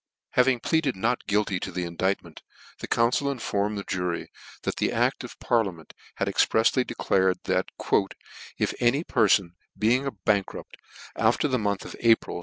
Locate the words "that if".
7.43-8.73